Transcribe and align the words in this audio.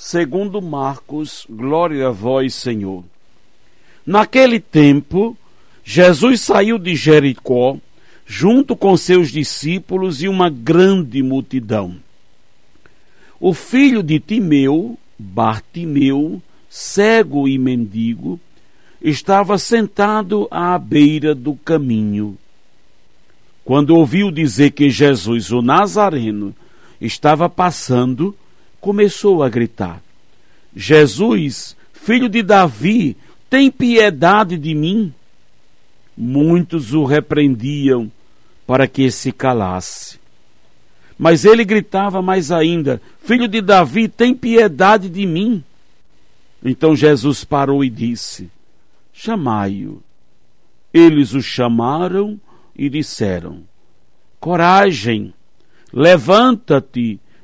segundo 0.00 0.62
Marcos, 0.62 1.46
glória 1.48 2.08
a 2.08 2.10
vós, 2.10 2.54
Senhor. 2.54 3.04
Naquele 4.04 4.58
tempo, 4.58 5.36
Jesus 5.84 6.40
saiu 6.40 6.78
de 6.78 6.96
Jericó, 6.96 7.76
junto 8.26 8.74
com 8.74 8.96
seus 8.96 9.30
discípulos 9.30 10.22
e 10.22 10.26
uma 10.26 10.48
grande 10.48 11.22
multidão. 11.22 11.96
O 13.38 13.52
filho 13.52 14.02
de 14.02 14.18
Timeu, 14.18 14.98
Bartimeu, 15.18 16.40
cego 16.68 17.46
e 17.46 17.58
mendigo, 17.58 18.40
estava 19.02 19.58
sentado 19.58 20.48
à 20.50 20.78
beira 20.78 21.34
do 21.34 21.54
caminho. 21.56 22.38
Quando 23.62 23.94
ouviu 23.94 24.30
dizer 24.30 24.70
que 24.70 24.88
Jesus, 24.88 25.52
o 25.52 25.60
Nazareno, 25.60 26.54
estava 26.98 27.50
passando, 27.50 28.34
começou 28.80 29.42
a 29.42 29.48
gritar: 29.48 30.02
Jesus, 30.74 31.76
filho 31.92 32.28
de 32.28 32.42
Davi, 32.42 33.16
tem 33.48 33.70
piedade 33.70 34.56
de 34.56 34.74
mim. 34.74 35.12
Muitos 36.16 36.92
o 36.92 37.04
repreendiam 37.04 38.10
para 38.66 38.86
que 38.86 39.10
se 39.10 39.32
calasse. 39.32 40.18
Mas 41.18 41.44
ele 41.44 41.64
gritava 41.64 42.22
mais 42.22 42.50
ainda: 42.50 43.00
Filho 43.22 43.46
de 43.46 43.60
Davi, 43.60 44.08
tem 44.08 44.34
piedade 44.34 45.08
de 45.08 45.26
mim. 45.26 45.62
Então 46.64 46.94
Jesus 46.94 47.44
parou 47.44 47.84
e 47.84 47.90
disse: 47.90 48.50
chamai-o. 49.20 50.02
Eles 50.92 51.34
o 51.34 51.42
chamaram 51.42 52.40
e 52.74 52.88
disseram: 52.88 53.62
Coragem, 54.40 55.34
levanta-te, 55.92 57.20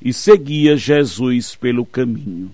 e 0.00 0.12
seguia 0.12 0.76
Jesus 0.76 1.54
pelo 1.54 1.84
caminho. 1.84 2.50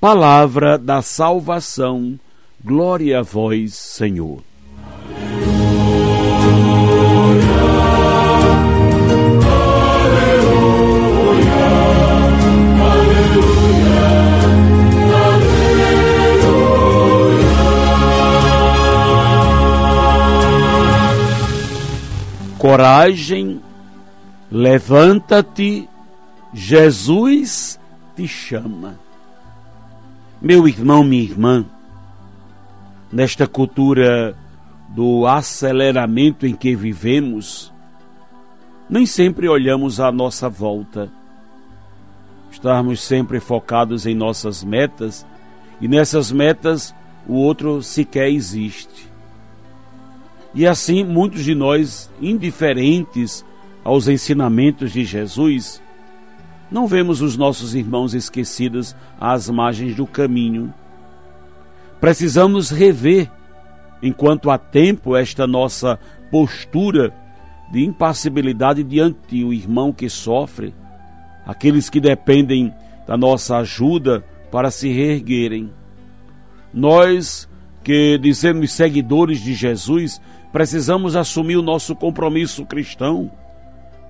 Palavra 0.00 0.78
da 0.78 1.02
salvação, 1.02 2.18
glória 2.64 3.20
a 3.20 3.22
vós, 3.22 3.74
Senhor. 3.74 4.42
coragem, 22.60 23.58
levanta-te, 24.52 25.88
Jesus 26.52 27.78
te 28.16 28.26
chama. 28.26 28.98
Meu 30.40 30.66
irmão, 30.66 31.04
minha 31.04 31.22
irmã, 31.22 31.64
nesta 33.12 33.46
cultura 33.46 34.36
do 34.88 35.26
aceleramento 35.26 36.46
em 36.46 36.54
que 36.54 36.74
vivemos, 36.74 37.72
nem 38.88 39.06
sempre 39.06 39.48
olhamos 39.48 40.00
à 40.00 40.10
nossa 40.10 40.48
volta. 40.48 41.10
Estamos 42.50 43.00
sempre 43.00 43.38
focados 43.38 44.06
em 44.06 44.14
nossas 44.14 44.64
metas 44.64 45.24
e 45.80 45.86
nessas 45.86 46.32
metas 46.32 46.94
o 47.28 47.34
outro 47.34 47.82
sequer 47.82 48.28
existe. 48.28 49.08
E 50.52 50.66
assim, 50.66 51.04
muitos 51.04 51.44
de 51.44 51.54
nós, 51.54 52.10
indiferentes 52.20 53.44
aos 53.84 54.08
ensinamentos 54.08 54.92
de 54.92 55.04
Jesus, 55.04 55.80
não 56.70 56.86
vemos 56.86 57.20
os 57.20 57.36
nossos 57.36 57.74
irmãos 57.74 58.14
esquecidos 58.14 58.94
às 59.20 59.50
margens 59.50 59.96
do 59.96 60.06
caminho. 60.06 60.72
Precisamos 62.00 62.70
rever, 62.70 63.30
enquanto 64.02 64.50
há 64.50 64.56
tempo, 64.56 65.16
esta 65.16 65.46
nossa 65.46 65.98
postura 66.30 67.12
de 67.70 67.84
impassibilidade 67.84 68.82
diante 68.82 69.44
do 69.44 69.52
irmão 69.52 69.92
que 69.92 70.08
sofre, 70.08 70.74
aqueles 71.44 71.90
que 71.90 72.00
dependem 72.00 72.72
da 73.06 73.16
nossa 73.16 73.56
ajuda 73.56 74.24
para 74.50 74.70
se 74.70 74.88
reerguerem. 74.92 75.70
Nós 76.72 77.48
que 77.82 78.18
dizemos 78.18 78.72
seguidores 78.72 79.40
de 79.40 79.54
Jesus, 79.54 80.20
precisamos 80.52 81.16
assumir 81.16 81.56
o 81.56 81.62
nosso 81.62 81.96
compromisso 81.96 82.64
cristão. 82.64 83.30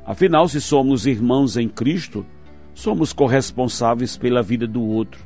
Afinal, 0.04 0.48
se 0.48 0.60
somos 0.60 1.06
irmãos 1.06 1.56
em 1.56 1.68
Cristo, 1.68 2.26
somos 2.74 3.12
corresponsáveis 3.12 4.16
pela 4.16 4.42
vida 4.42 4.66
do 4.66 4.82
outro. 4.82 5.24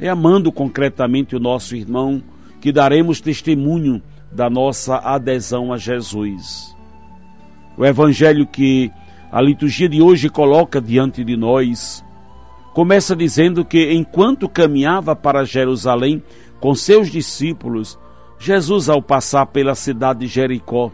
É 0.00 0.08
amando 0.08 0.50
concretamente 0.50 1.36
o 1.36 1.40
nosso 1.40 1.76
irmão 1.76 2.22
que 2.60 2.72
daremos 2.72 3.20
testemunho 3.20 4.02
da 4.32 4.48
nossa 4.48 4.96
adesão 4.96 5.72
a 5.72 5.76
Jesus. 5.76 6.74
O 7.76 7.84
evangelho 7.84 8.46
que 8.46 8.90
a 9.30 9.40
liturgia 9.40 9.88
de 9.88 10.02
hoje 10.02 10.28
coloca 10.28 10.80
diante 10.80 11.24
de 11.24 11.36
nós 11.36 12.04
começa 12.72 13.14
dizendo 13.14 13.64
que 13.64 13.92
enquanto 13.92 14.48
caminhava 14.48 15.14
para 15.14 15.44
Jerusalém 15.44 16.22
com 16.60 16.74
seus 16.74 17.10
discípulos, 17.10 17.98
Jesus, 18.38 18.88
ao 18.88 19.02
passar 19.02 19.46
pela 19.46 19.74
cidade 19.74 20.20
de 20.20 20.26
Jericó, 20.26 20.90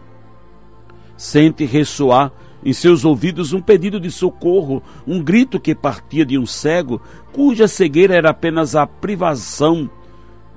sente 1.15 1.65
ressoar 1.65 2.31
em 2.63 2.73
seus 2.73 3.05
ouvidos 3.05 3.53
um 3.53 3.61
pedido 3.61 3.99
de 3.99 4.11
socorro, 4.11 4.81
um 5.05 5.21
grito 5.21 5.59
que 5.59 5.75
partia 5.75 6.25
de 6.25 6.37
um 6.37 6.45
cego, 6.45 7.01
cuja 7.31 7.67
cegueira 7.67 8.15
era 8.15 8.29
apenas 8.29 8.75
a 8.75 8.85
privação 8.85 9.89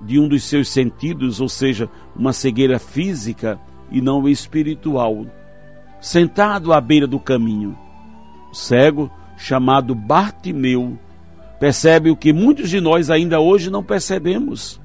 de 0.00 0.18
um 0.18 0.26
dos 0.26 0.44
seus 0.44 0.68
sentidos, 0.68 1.40
ou 1.40 1.48
seja, 1.48 1.88
uma 2.16 2.32
cegueira 2.32 2.78
física 2.78 3.60
e 3.90 4.00
não 4.00 4.28
espiritual. 4.28 5.26
Sentado 6.00 6.72
à 6.72 6.80
beira 6.80 7.06
do 7.06 7.20
caminho, 7.20 7.76
o 8.50 8.54
cego, 8.54 9.10
chamado 9.36 9.94
Bartimeu, 9.94 10.98
percebe 11.58 12.10
o 12.10 12.16
que 12.16 12.32
muitos 12.32 12.70
de 12.70 12.80
nós 12.80 13.10
ainda 13.10 13.40
hoje 13.40 13.70
não 13.70 13.82
percebemos 13.82 14.80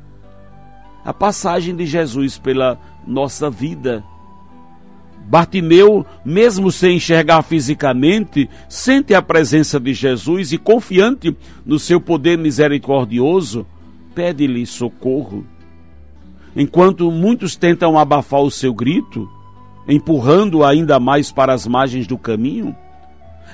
a 1.05 1.13
passagem 1.13 1.75
de 1.75 1.85
Jesus 1.85 2.39
pela 2.39 2.79
nossa 3.05 3.47
vida. 3.47 4.03
Bartimeu, 5.27 6.05
mesmo 6.23 6.71
sem 6.71 6.97
enxergar 6.97 7.41
fisicamente, 7.41 8.47
sente 8.69 9.13
a 9.15 9.21
presença 9.21 9.79
de 9.79 9.91
Jesus 9.91 10.51
e, 10.51 10.57
confiante 10.57 11.35
no 11.65 11.79
seu 11.79 11.99
poder 11.99 12.37
misericordioso, 12.37 13.65
pede-lhe 14.13 14.65
socorro. 14.67 15.43
Enquanto 16.55 17.11
muitos 17.11 17.55
tentam 17.55 17.97
abafar 17.97 18.41
o 18.41 18.51
seu 18.51 18.73
grito, 18.73 19.27
empurrando-o 19.87 20.63
ainda 20.63 20.99
mais 20.99 21.31
para 21.31 21.53
as 21.53 21.65
margens 21.65 22.05
do 22.05 22.17
caminho, 22.19 22.75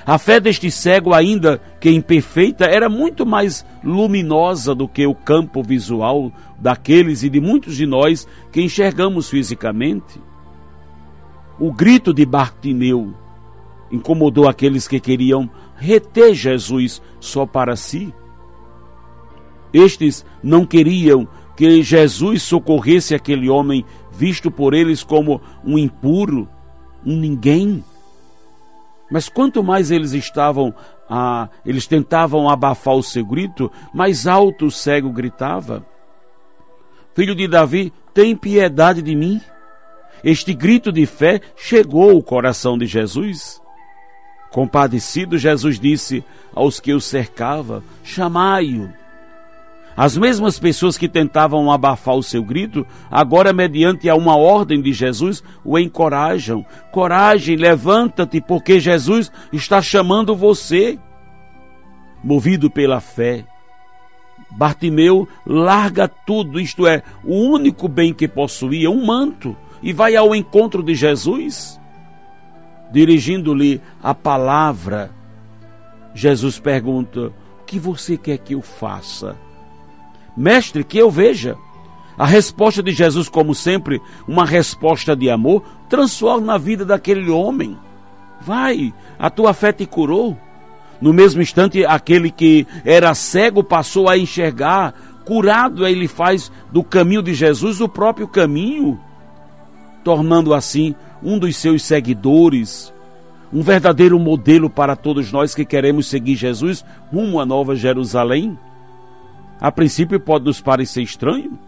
a 0.04 0.18
fé 0.18 0.38
deste 0.40 0.70
cego, 0.70 1.14
ainda 1.14 1.60
que 1.80 1.90
imperfeita, 1.90 2.66
era 2.66 2.88
muito 2.88 3.24
mais 3.24 3.64
luminosa 3.82 4.74
do 4.74 4.86
que 4.86 5.06
o 5.06 5.14
campo 5.14 5.62
visual 5.62 6.30
daqueles 6.58 7.22
e 7.22 7.30
de 7.30 7.40
muitos 7.40 7.76
de 7.76 7.86
nós 7.86 8.26
que 8.50 8.60
enxergamos 8.60 9.30
fisicamente. 9.30 10.20
O 11.62 11.70
grito 11.70 12.12
de 12.12 12.26
Bartimeu 12.26 13.14
incomodou 13.88 14.48
aqueles 14.48 14.88
que 14.88 14.98
queriam 14.98 15.48
reter 15.76 16.34
Jesus 16.34 17.00
só 17.20 17.46
para 17.46 17.76
si. 17.76 18.12
Estes 19.72 20.26
não 20.42 20.66
queriam 20.66 21.28
que 21.56 21.80
Jesus 21.80 22.42
socorresse 22.42 23.14
aquele 23.14 23.48
homem 23.48 23.84
visto 24.10 24.50
por 24.50 24.74
eles 24.74 25.04
como 25.04 25.40
um 25.64 25.78
impuro, 25.78 26.48
um 27.06 27.16
ninguém. 27.16 27.84
Mas 29.08 29.28
quanto 29.28 29.62
mais 29.62 29.92
eles 29.92 30.14
estavam, 30.14 30.74
ah, 31.08 31.48
eles 31.64 31.86
tentavam 31.86 32.48
abafar 32.48 32.96
o 32.96 33.04
seu 33.04 33.24
grito, 33.24 33.70
mais 33.94 34.26
alto 34.26 34.66
o 34.66 34.70
cego 34.72 35.12
gritava: 35.12 35.86
Filho 37.14 37.36
de 37.36 37.46
Davi, 37.46 37.92
tem 38.12 38.34
piedade 38.34 39.00
de 39.00 39.14
mim. 39.14 39.40
Este 40.24 40.54
grito 40.54 40.92
de 40.92 41.04
fé 41.04 41.40
chegou 41.56 42.10
ao 42.10 42.22
coração 42.22 42.78
de 42.78 42.86
Jesus. 42.86 43.60
Compadecido, 44.50 45.38
Jesus 45.38 45.80
disse 45.80 46.24
aos 46.54 46.78
que 46.78 46.92
o 46.92 47.00
cercava: 47.00 47.82
Chamai-o. 48.04 48.90
As 49.96 50.16
mesmas 50.16 50.58
pessoas 50.58 50.96
que 50.96 51.08
tentavam 51.08 51.70
abafar 51.70 52.14
o 52.14 52.22
seu 52.22 52.42
grito, 52.42 52.86
agora, 53.10 53.52
mediante 53.52 54.08
a 54.08 54.14
uma 54.14 54.36
ordem 54.36 54.80
de 54.80 54.92
Jesus, 54.92 55.42
o 55.64 55.78
encorajam. 55.78 56.64
Coragem, 56.90 57.56
levanta-te, 57.56 58.40
porque 58.40 58.80
Jesus 58.80 59.30
está 59.52 59.82
chamando 59.82 60.34
você. 60.34 60.98
Movido 62.24 62.70
pela 62.70 63.00
fé, 63.00 63.44
Bartimeu 64.56 65.28
larga 65.46 66.06
tudo, 66.06 66.60
isto 66.60 66.86
é, 66.86 67.02
o 67.24 67.34
único 67.34 67.88
bem 67.88 68.12
que 68.12 68.28
possuía, 68.28 68.90
um 68.90 69.04
manto, 69.04 69.56
e 69.82 69.92
vai 69.92 70.14
ao 70.16 70.34
encontro 70.34 70.82
de 70.82 70.94
Jesus. 70.94 71.80
Dirigindo-lhe 72.90 73.80
a 74.02 74.14
palavra, 74.14 75.10
Jesus 76.14 76.58
pergunta: 76.58 77.32
O 77.60 77.64
que 77.64 77.78
você 77.78 78.16
quer 78.16 78.38
que 78.38 78.54
eu 78.54 78.62
faça? 78.62 79.36
Mestre, 80.36 80.84
que 80.84 80.98
eu 80.98 81.10
veja. 81.10 81.56
A 82.18 82.26
resposta 82.26 82.82
de 82.82 82.92
Jesus, 82.92 83.28
como 83.28 83.54
sempre, 83.54 84.00
uma 84.28 84.44
resposta 84.44 85.16
de 85.16 85.30
amor, 85.30 85.64
transforma 85.88 86.54
a 86.54 86.58
vida 86.58 86.84
daquele 86.84 87.30
homem. 87.30 87.76
Vai, 88.40 88.92
a 89.18 89.30
tua 89.30 89.54
fé 89.54 89.72
te 89.72 89.86
curou. 89.86 90.36
No 91.00 91.12
mesmo 91.12 91.40
instante, 91.40 91.84
aquele 91.84 92.30
que 92.30 92.66
era 92.84 93.14
cego 93.14 93.64
passou 93.64 94.08
a 94.08 94.18
enxergar. 94.18 94.94
Curado, 95.24 95.86
ele 95.86 96.06
faz 96.06 96.52
do 96.70 96.84
caminho 96.84 97.22
de 97.22 97.32
Jesus 97.32 97.80
o 97.80 97.88
próprio 97.88 98.28
caminho, 98.28 99.00
tornando 100.02 100.54
assim 100.54 100.94
um 101.22 101.38
dos 101.38 101.56
seus 101.56 101.82
seguidores, 101.82 102.92
um 103.52 103.62
verdadeiro 103.62 104.18
modelo 104.18 104.70
para 104.70 104.96
todos 104.96 105.30
nós 105.30 105.54
que 105.54 105.64
queremos 105.64 106.06
seguir 106.06 106.36
Jesus 106.36 106.84
rumo 107.12 107.38
à 107.38 107.46
Nova 107.46 107.76
Jerusalém. 107.76 108.58
A 109.60 109.70
princípio 109.70 110.18
pode 110.18 110.44
nos 110.44 110.60
parecer 110.60 111.02
estranho. 111.02 111.58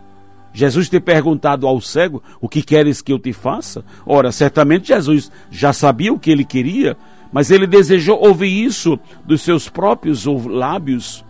Jesus 0.53 0.89
ter 0.89 1.01
perguntado 1.01 1.67
ao 1.67 1.81
cego: 1.81 2.23
O 2.41 2.49
que 2.49 2.63
queres 2.63 3.03
que 3.03 3.13
eu 3.13 3.19
te 3.19 3.33
faça? 3.33 3.85
Ora, 4.07 4.33
certamente 4.33 4.89
Jesus 4.89 5.31
já 5.51 5.73
sabia 5.73 6.13
o 6.13 6.19
que 6.19 6.31
ele 6.31 6.45
queria, 6.45 6.97
mas 7.33 7.51
ele 7.51 7.67
desejou 7.67 8.19
ouvir 8.25 8.65
isso 8.65 8.99
dos 9.25 9.43
seus 9.43 9.69
próprios 9.69 10.25
lábios. 10.25 11.25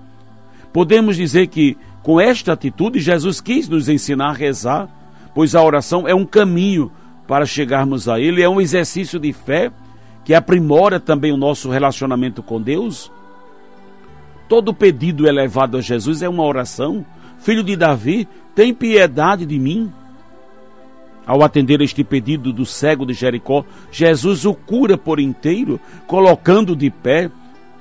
Podemos 0.72 1.16
dizer 1.16 1.46
que, 1.46 1.76
com 2.02 2.20
esta 2.20 2.52
atitude, 2.52 3.00
Jesus 3.00 3.40
quis 3.40 3.68
nos 3.68 3.88
ensinar 3.88 4.30
a 4.30 4.32
rezar, 4.32 4.88
pois 5.34 5.54
a 5.54 5.62
oração 5.62 6.06
é 6.06 6.14
um 6.14 6.24
caminho 6.24 6.90
para 7.26 7.46
chegarmos 7.46 8.08
a 8.08 8.20
Ele, 8.20 8.42
é 8.42 8.48
um 8.48 8.60
exercício 8.60 9.18
de 9.18 9.32
fé 9.32 9.72
que 10.24 10.34
aprimora 10.34 10.98
também 10.98 11.32
o 11.32 11.36
nosso 11.36 11.68
relacionamento 11.68 12.42
com 12.42 12.60
Deus. 12.60 13.10
Todo 14.48 14.74
pedido 14.74 15.26
elevado 15.26 15.76
a 15.76 15.80
Jesus 15.80 16.22
é 16.22 16.28
uma 16.28 16.44
oração. 16.44 17.04
Filho 17.38 17.62
de 17.62 17.76
Davi, 17.76 18.26
tem 18.54 18.72
piedade 18.72 19.44
de 19.44 19.58
mim. 19.58 19.92
Ao 21.26 21.42
atender 21.42 21.80
este 21.80 22.04
pedido 22.04 22.52
do 22.52 22.66
cego 22.66 23.06
de 23.06 23.14
Jericó, 23.14 23.64
Jesus 23.90 24.44
o 24.44 24.54
cura 24.54 24.96
por 24.96 25.18
inteiro, 25.18 25.80
colocando 26.06 26.76
de 26.76 26.90
pé, 26.90 27.30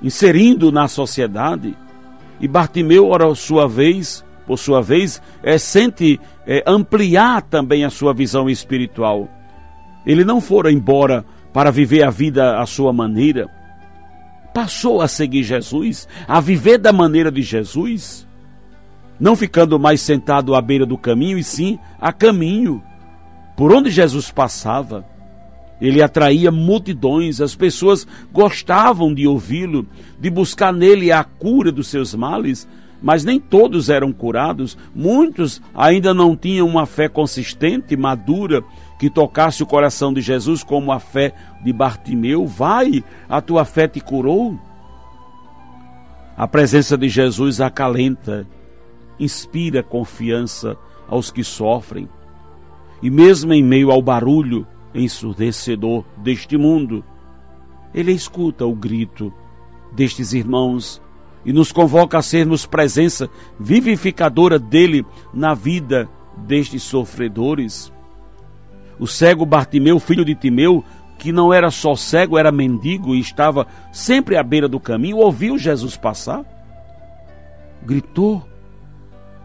inserindo 0.02 0.72
na 0.72 0.88
sociedade. 0.88 1.76
E 2.40 2.48
Bartimeu, 2.48 3.08
ora, 3.08 3.34
sua 3.34 3.68
vez, 3.68 4.24
por 4.46 4.58
sua 4.58 4.80
vez, 4.80 5.20
é, 5.42 5.58
sente 5.58 6.20
é, 6.46 6.62
ampliar 6.66 7.42
também 7.42 7.84
a 7.84 7.90
sua 7.90 8.12
visão 8.12 8.48
espiritual. 8.48 9.28
Ele 10.06 10.24
não 10.24 10.40
fora 10.40 10.70
embora 10.70 11.24
para 11.52 11.70
viver 11.70 12.02
a 12.02 12.10
vida 12.10 12.58
à 12.58 12.66
sua 12.66 12.92
maneira, 12.92 13.48
passou 14.52 15.00
a 15.00 15.08
seguir 15.08 15.42
Jesus, 15.42 16.06
a 16.28 16.40
viver 16.40 16.78
da 16.78 16.92
maneira 16.92 17.30
de 17.30 17.42
Jesus, 17.42 18.26
não 19.18 19.34
ficando 19.34 19.78
mais 19.78 20.00
sentado 20.00 20.54
à 20.54 20.60
beira 20.60 20.84
do 20.84 20.98
caminho, 20.98 21.38
e 21.38 21.44
sim 21.44 21.78
a 22.00 22.12
caminho. 22.12 22.82
Por 23.56 23.72
onde 23.72 23.90
Jesus 23.90 24.30
passava, 24.30 25.04
ele 25.80 26.02
atraía 26.02 26.50
multidões, 26.50 27.40
as 27.40 27.54
pessoas 27.54 28.06
gostavam 28.32 29.12
de 29.12 29.26
ouvi-lo, 29.26 29.86
de 30.18 30.30
buscar 30.30 30.72
nele 30.72 31.10
a 31.12 31.22
cura 31.22 31.70
dos 31.70 31.88
seus 31.88 32.14
males, 32.14 32.66
mas 33.04 33.22
nem 33.22 33.38
todos 33.38 33.90
eram 33.90 34.10
curados, 34.14 34.78
muitos 34.94 35.60
ainda 35.74 36.14
não 36.14 36.34
tinham 36.34 36.66
uma 36.66 36.86
fé 36.86 37.06
consistente, 37.06 37.94
madura, 37.98 38.64
que 38.98 39.10
tocasse 39.10 39.62
o 39.62 39.66
coração 39.66 40.10
de 40.10 40.22
Jesus 40.22 40.64
como 40.64 40.90
a 40.90 40.98
fé 40.98 41.34
de 41.62 41.70
Bartimeu. 41.70 42.46
Vai, 42.46 43.04
a 43.28 43.42
tua 43.42 43.66
fé 43.66 43.86
te 43.86 44.00
curou. 44.00 44.58
A 46.34 46.48
presença 46.48 46.96
de 46.96 47.10
Jesus 47.10 47.60
acalenta, 47.60 48.46
inspira 49.20 49.82
confiança 49.82 50.74
aos 51.06 51.30
que 51.30 51.44
sofrem. 51.44 52.08
E 53.02 53.10
mesmo 53.10 53.52
em 53.52 53.62
meio 53.62 53.90
ao 53.90 54.00
barulho 54.00 54.66
ensurdecedor 54.94 56.06
deste 56.16 56.56
mundo, 56.56 57.04
ele 57.94 58.12
escuta 58.12 58.64
o 58.64 58.74
grito 58.74 59.30
destes 59.94 60.32
irmãos 60.32 61.03
e 61.44 61.52
nos 61.52 61.70
convoca 61.72 62.18
a 62.18 62.22
sermos 62.22 62.66
presença 62.66 63.28
vivificadora 63.58 64.58
dele 64.58 65.04
na 65.32 65.54
vida 65.54 66.08
destes 66.36 66.82
sofredores. 66.82 67.92
O 68.98 69.06
cego 69.06 69.44
Bartimeu, 69.44 69.98
filho 69.98 70.24
de 70.24 70.34
Timeu, 70.34 70.84
que 71.18 71.32
não 71.32 71.52
era 71.52 71.70
só 71.70 71.94
cego, 71.94 72.38
era 72.38 72.52
mendigo 72.52 73.14
e 73.14 73.20
estava 73.20 73.66
sempre 73.92 74.36
à 74.36 74.42
beira 74.42 74.68
do 74.68 74.80
caminho, 74.80 75.18
ouviu 75.18 75.58
Jesus 75.58 75.96
passar. 75.96 76.44
Gritou. 77.84 78.42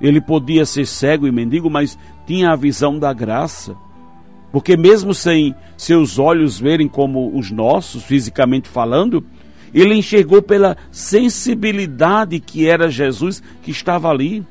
Ele 0.02 0.22
podia 0.22 0.66
ser 0.66 0.86
cego 0.86 1.28
e 1.28 1.32
mendigo, 1.32 1.70
mas 1.70 1.98
tinha 2.26 2.52
a 2.52 2.56
visão 2.56 2.98
da 2.98 3.12
graça. 3.12 3.76
Porque, 4.52 4.78
mesmo 4.78 5.14
sem 5.14 5.54
seus 5.78 6.18
olhos 6.18 6.60
verem 6.60 6.88
como 6.88 7.38
os 7.38 7.52
nossos, 7.52 8.04
fisicamente 8.04 8.68
falando, 8.68 9.24
ele 9.74 9.96
enxergou 9.96 10.42
pela 10.42 10.78
sensibilidade 10.92 12.40
que 12.40 12.68
era 12.68 12.90
Jesus 12.90 13.42
que 13.62 13.72
estava 13.72 14.10
ali. 14.10 14.46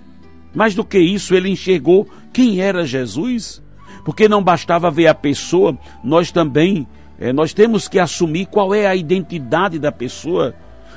Mais 0.55 0.75
do 0.75 0.85
que 0.85 0.99
isso, 0.99 1.35
ele 1.35 1.51
enxergou 1.51 2.09
quem 2.33 2.61
era 2.61 2.87
Jesus 2.87 3.63
porque 4.09 4.27
não 4.27 4.43
bastava 4.43 4.91
ver 4.91 5.07
a 5.07 5.15
pessoa, 5.15 5.77
nós 6.03 6.33
também 6.33 6.87
é, 7.19 7.31
nós 7.31 7.53
temos 7.53 7.89
que 7.89 7.99
assumir 7.99 8.47
qual 8.47 8.75
é 8.75 8.87
a 8.87 8.97
identidade 8.97 9.79
da 9.79 9.93
pessoa. 9.93 10.55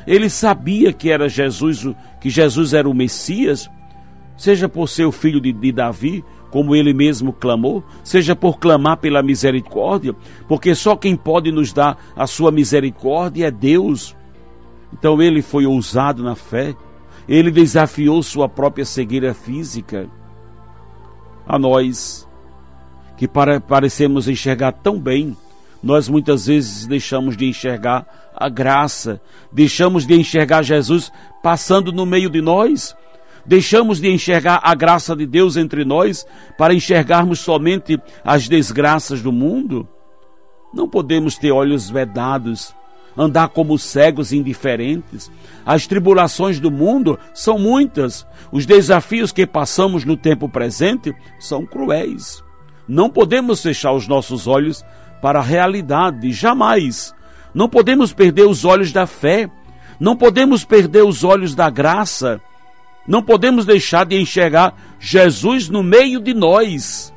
Ele 0.08 0.30
sabia 0.30 0.94
que 0.94 1.10
era 1.10 1.28
Jesus, 1.28 1.86
que 2.22 2.30
Jesus 2.30 2.74
era 2.74 2.88
o 2.88 2.94
Messias, 2.94 3.70
seja 4.38 4.70
por 4.70 4.88
ser 4.88 5.04
o 5.04 5.12
filho 5.12 5.42
de, 5.42 5.52
de 5.52 5.72
Davi, 5.74 6.24
como 6.52 6.76
ele 6.76 6.94
mesmo 6.94 7.32
clamou, 7.32 7.82
seja 8.04 8.36
por 8.36 8.60
clamar 8.60 8.98
pela 8.98 9.24
misericórdia, 9.24 10.14
porque 10.48 10.76
só 10.76 10.96
quem 10.96 11.16
pode 11.16 11.52
nos 11.52 11.72
dar 11.72 11.98
a 12.16 12.28
sua 12.28 12.52
misericórdia 12.52 13.48
é 13.48 13.52
Deus. 13.52 14.16
Então 14.94 15.22
ele 15.22 15.42
foi 15.42 15.66
ousado 15.66 16.22
na 16.22 16.36
fé, 16.36 16.76
ele 17.28 17.50
desafiou 17.50 18.22
sua 18.22 18.50
própria 18.50 18.84
cegueira 18.84 19.34
física. 19.34 20.10
A 21.48 21.58
nós, 21.58 22.28
que 23.18 23.28
para, 23.28 23.62
parecemos 23.62 24.28
enxergar 24.28 24.74
tão 24.74 25.00
bem, 25.00 25.36
nós 25.82 26.10
muitas 26.10 26.46
vezes 26.46 26.86
deixamos 26.86 27.38
de 27.38 27.46
enxergar 27.46 28.06
a 28.36 28.50
graça, 28.50 29.22
deixamos 29.52 30.06
de 30.06 30.16
enxergar 30.16 30.64
Jesus 30.64 31.12
passando 31.42 31.92
no 31.92 32.06
meio 32.06 32.30
de 32.30 32.42
nós, 32.42 32.96
deixamos 33.46 34.00
de 34.00 34.10
enxergar 34.10 34.60
a 34.64 34.74
graça 34.76 35.16
de 35.16 35.26
Deus 35.26 35.58
entre 35.58 35.84
nós 35.86 36.26
para 36.58 36.74
enxergarmos 36.74 37.40
somente 37.40 38.00
as 38.24 38.48
desgraças 38.48 39.22
do 39.22 39.32
mundo. 39.32 39.88
Não 40.74 40.88
podemos 40.88 41.38
ter 41.38 41.52
olhos 41.52 41.90
vedados, 41.90 42.74
andar 43.18 43.50
como 43.50 43.78
cegos 43.78 44.32
indiferentes. 44.32 45.32
As 45.66 45.86
tribulações 45.86 46.60
do 46.60 46.72
mundo 46.72 47.20
são 47.34 47.60
muitas, 47.60 48.26
os 48.52 48.66
desafios 48.66 49.32
que 49.32 49.46
passamos 49.46 50.06
no 50.06 50.16
tempo 50.16 50.48
presente 50.48 51.14
são 51.40 51.66
cruéis. 51.66 52.44
Não 52.88 53.10
podemos 53.10 53.62
fechar 53.62 53.94
os 53.94 54.08
nossos 54.08 54.48
olhos 54.48 54.84
para 55.22 55.40
a 55.40 55.44
realidade, 55.44 56.32
jamais. 56.32 57.14
Não 57.54 57.70
podemos 57.70 58.14
perder 58.14 58.48
os 58.48 58.66
olhos 58.66 58.92
da 58.92 59.06
fé, 59.06 59.50
não 60.00 60.16
podemos 60.16 60.66
perder 60.66 61.04
os 61.04 61.24
olhos 61.24 61.54
da 61.54 61.70
graça. 61.70 62.42
Não 63.08 63.24
podemos 63.24 63.66
deixar 63.66 64.06
de 64.06 64.20
enxergar 64.20 64.76
Jesus 65.00 65.70
no 65.70 65.82
meio 65.82 66.20
de 66.20 66.34
nós. 66.34 67.14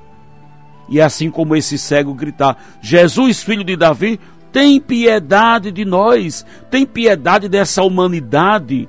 E 0.89 1.01
assim 1.01 1.31
como 1.31 1.57
esse 1.57 1.79
cego 1.79 2.15
gritar: 2.15 2.57
Jesus, 2.81 3.43
filho 3.43 3.65
de 3.65 3.77
Davi, 3.77 4.19
tem 4.53 4.81
piedade 4.81 5.73
de 5.73 5.85
nós, 5.85 6.47
tem 6.71 6.87
piedade 6.87 7.49
dessa 7.49 7.83
humanidade 7.83 8.89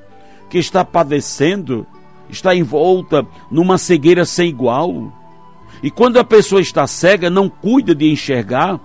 que 0.49 0.57
está 0.57 0.85
padecendo, 0.85 1.85
está 2.29 2.55
envolta 2.55 3.25
numa 3.49 3.77
cegueira 3.77 4.25
sem 4.25 4.49
igual. 4.49 5.11
E 5.81 5.91
quando 5.91 6.17
a 6.17 6.23
pessoa 6.23 6.61
está 6.61 6.87
cega, 6.87 7.29
não 7.29 7.49
cuida 7.49 7.93
de 7.93 8.09
enxergar, 8.09 8.79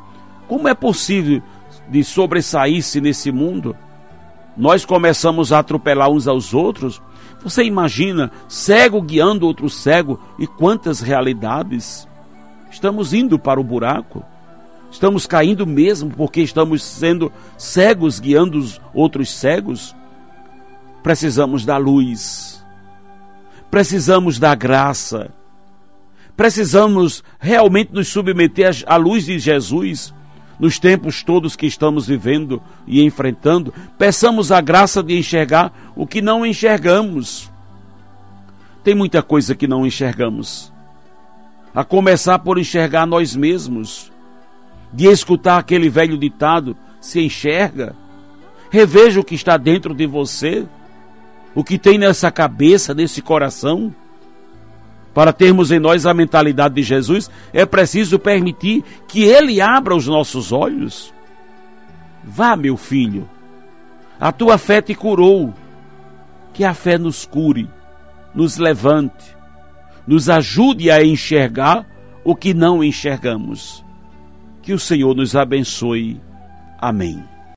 como 0.49 0.69
é 0.69 0.75
possível 0.75 1.43
de 1.88 2.02
sobressair-se 2.02 3.00
nesse 3.00 3.31
mundo? 3.31 3.76
Nós 4.57 4.85
começamos 4.85 5.52
a 5.52 5.61
atropelar 5.61 6.11
uns 6.11 6.26
aos 6.26 6.52
outros. 6.52 7.00
Você 7.42 7.64
imagina 7.64 8.30
cego 8.49 9.00
guiando 9.00 9.47
outro 9.47 9.68
cego 9.68 10.20
e 10.38 10.47
quantas 10.47 11.00
realidades? 11.00 12.06
Estamos 12.70 13.14
indo 13.14 13.38
para 13.38 13.61
o 13.61 13.64
buraco. 13.64 14.25
Estamos 14.90 15.26
caindo 15.26 15.66
mesmo 15.66 16.11
porque 16.11 16.40
estamos 16.42 16.82
sendo 16.82 17.32
cegos 17.56 18.20
guiando 18.20 18.59
os 18.59 18.80
outros 18.92 19.32
cegos. 19.32 19.94
Precisamos 21.02 21.64
da 21.64 21.76
luz. 21.76 22.64
Precisamos 23.70 24.38
da 24.38 24.54
graça 24.54 25.30
Precisamos 26.40 27.23
realmente 27.38 27.92
nos 27.92 28.09
submeter 28.09 28.82
à 28.87 28.97
luz 28.97 29.26
de 29.26 29.38
Jesus 29.38 30.14
nos 30.61 30.79
tempos 30.79 31.23
todos 31.23 31.57
que 31.57 31.67
estamos 31.67 32.07
vivendo 32.07 32.62
e 32.87 33.02
enfrentando. 33.02 33.73
Peçamos 33.97 34.52
a 34.52 34.61
graça 34.61 35.02
de 35.02 35.19
enxergar 35.19 35.73
o 35.97 36.07
que 36.07 36.21
não 36.21 36.45
enxergamos. 36.45 37.50
Tem 38.85 38.95
muita 38.95 39.23
coisa 39.23 39.55
que 39.55 39.67
não 39.67 39.87
enxergamos. 39.87 40.71
A 41.75 41.83
começar 41.83 42.38
por 42.40 42.59
enxergar 42.59 43.07
nós 43.07 43.35
mesmos, 43.35 44.12
de 44.93 45.07
escutar 45.07 45.59
aquele 45.59 45.88
velho 45.88 46.19
ditado: 46.19 46.76
se 47.00 47.21
enxerga, 47.21 47.97
reveja 48.71 49.21
o 49.21 49.25
que 49.25 49.35
está 49.35 49.57
dentro 49.57 49.95
de 49.95 50.07
você, 50.07 50.67
o 51.55 51.64
que 51.64 51.79
tem 51.79 51.97
nessa 51.97 52.31
cabeça, 52.31 52.93
nesse 52.93 53.23
coração. 53.23 53.95
Para 55.12 55.33
termos 55.33 55.73
em 55.73 55.79
nós 55.79 56.07
a 56.07 56.14
mentalidade 56.14 56.75
de 56.75 56.83
Jesus, 56.83 57.31
é 57.52 57.67
preciso 57.67 58.19
permitir 58.19 58.85
que 59.09 59.25
Ele 59.25 59.61
abra 59.61 59.95
os 59.95 60.07
nossos 60.07 60.52
olhos. 60.52 61.12
Vá, 62.23 62.55
meu 62.55 62.76
filho, 62.76 63.29
a 64.21 64.31
tua 64.31 64.59
fé 64.59 64.81
te 64.81 64.95
curou. 64.95 65.52
Que 66.52 66.64
a 66.64 66.75
fé 66.75 66.99
nos 66.99 67.25
cure, 67.25 67.69
nos 68.35 68.59
levante, 68.59 69.37
nos 70.07 70.29
ajude 70.29 70.90
a 70.90 71.02
enxergar 71.02 71.87
o 72.25 72.35
que 72.35 72.52
não 72.52 72.83
enxergamos. 72.83 73.85
Que 74.61 74.73
o 74.73 74.79
Senhor 74.79 75.14
nos 75.14 75.35
abençoe. 75.35 76.21
Amém. 76.79 77.23